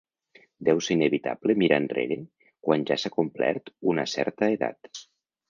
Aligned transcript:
Deu 0.69 0.79
ser 0.85 0.95
inevitable 0.95 1.55
mirar 1.63 1.77
enrere 1.81 2.17
quan 2.69 2.87
ja 2.93 2.99
s’ha 3.03 3.13
complert 3.19 3.71
una 3.95 4.09
certa 4.17 4.53
edat. 4.57 5.07